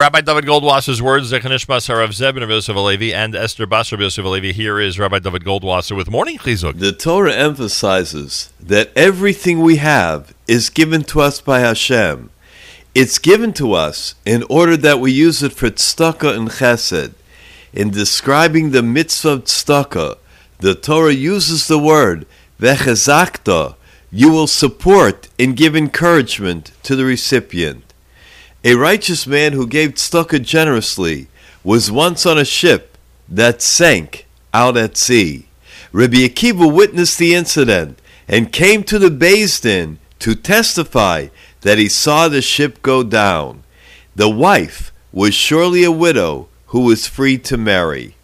[0.00, 4.24] Rabbi David Goldwasser's words, Zechanishmas Harav Zebin of Yosef Alevi and Esther Basar of Yosef
[4.24, 4.52] Alevi.
[4.52, 6.78] Here is Rabbi David Goldwasser with Morning Chizuk.
[6.78, 12.30] The Torah emphasizes that everything we have is given to us by Hashem.
[12.94, 17.14] It's given to us in order that we use it for tzedakah and chesed.
[17.72, 20.18] In describing the mitzvah of tzedakah,
[20.60, 22.24] the Torah uses the word
[22.60, 23.74] vechezakta.
[24.12, 27.87] You will support and give encouragement to the recipient.
[28.64, 31.28] A righteous man who gave tzedakah generously
[31.62, 35.46] was once on a ship that sank out at sea.
[35.92, 41.28] Rabbi Akiva witnessed the incident and came to the Din to testify
[41.60, 43.62] that he saw the ship go down.
[44.16, 48.16] The wife was surely a widow who was free to marry.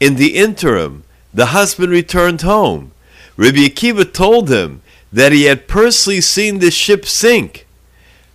[0.00, 2.92] In the interim, the husband returned home.
[3.36, 4.80] Rabbi Akiva told him
[5.12, 7.65] that he had personally seen the ship sink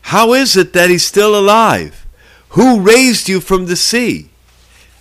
[0.02, 2.06] how is it that he's still alive?
[2.50, 4.30] Who raised you from the sea?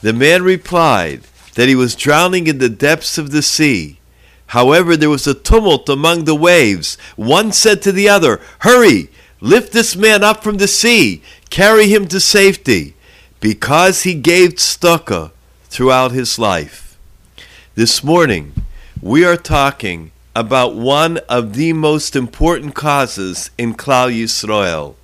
[0.03, 1.23] The man replied
[1.55, 3.99] that he was drowning in the depths of the sea.
[4.47, 6.97] However, there was a tumult among the waves.
[7.17, 12.09] One said to the other, Hurry, lift this man up from the sea, carry him
[12.09, 12.95] to safety,
[13.41, 15.33] because he gave tzedakah
[15.65, 16.99] throughout his life.
[17.75, 18.53] This morning,
[19.01, 24.95] we are talking about one of the most important causes in Klal Yisrael,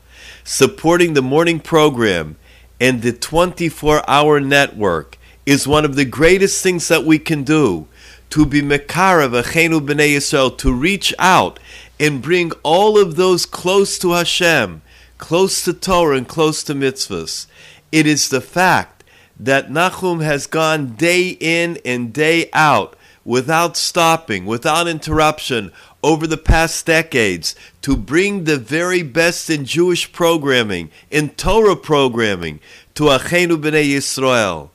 [0.44, 2.36] supporting the morning program
[2.80, 7.86] and the 24 hour network is one of the greatest things that we can do
[8.30, 11.58] to be Mekarav Achenu B'nai Yisrael, to reach out
[11.98, 14.82] and bring all of those close to Hashem,
[15.19, 17.47] close to Torah and close to mitzvahs.
[17.91, 19.04] It is the fact
[19.38, 26.36] that Nachum has gone day in and day out without stopping, without interruption, over the
[26.36, 32.60] past decades to bring the very best in Jewish programming, in Torah programming,
[32.94, 34.70] to Achenu B'nai Yisrael.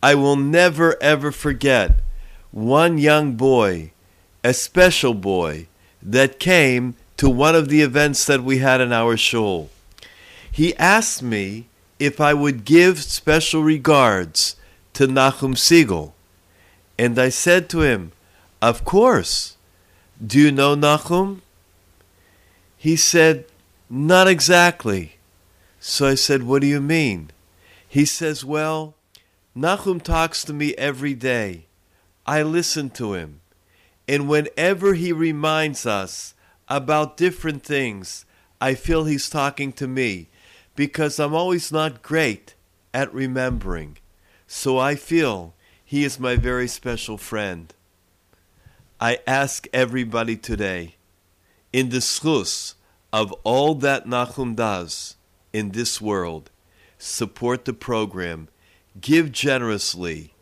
[0.00, 1.96] I will never ever forget
[2.52, 3.90] one young boy,
[4.44, 5.66] a special boy,
[6.00, 9.70] that came to one of the events that we had in our shul.
[10.52, 11.66] He asked me
[11.98, 14.54] if I would give special regards
[14.94, 16.12] to Nachum Segal.
[16.98, 18.12] And I said to him,
[18.60, 19.56] Of course.
[20.24, 21.40] Do you know Nachum?
[22.76, 23.44] He said,
[23.88, 25.16] Not exactly.
[25.78, 27.30] So I said, What do you mean?
[27.88, 28.94] He says, Well,
[29.56, 31.66] Nachum talks to me every day.
[32.26, 33.40] I listen to him.
[34.06, 36.34] And whenever he reminds us
[36.68, 38.24] about different things,
[38.60, 40.28] I feel he's talking to me
[40.74, 42.54] because I'm always not great
[42.92, 43.98] at remembering.
[44.46, 45.54] So I feel
[45.88, 47.72] he is my very special friend.
[49.00, 50.96] I ask everybody today,
[51.72, 52.74] in the schus
[53.10, 55.16] of all that Nachum does
[55.50, 56.50] in this world,
[56.98, 58.48] support the program,
[59.00, 60.34] give generously.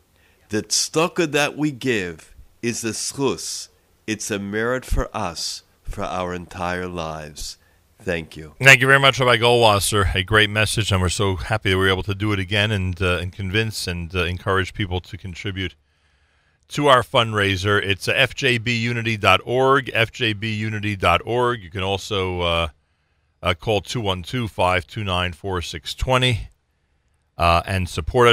[0.48, 3.68] The tzedakah that we give is a schus.
[4.04, 7.56] It's a merit for us for our entire lives.
[8.00, 8.54] Thank you.
[8.60, 10.14] Thank you very much, Rabbi Goldwasser.
[10.14, 12.70] A great message, and we're so happy that we were able to do it again
[12.70, 15.74] and uh, and convince and uh, encourage people to contribute
[16.68, 17.82] to our fundraiser.
[17.82, 21.62] It's uh, fjbunity.org, fjbunity.org.
[21.62, 22.68] You can also uh,
[23.42, 26.48] uh, call 212 529 4620
[27.38, 28.24] uh, and support us.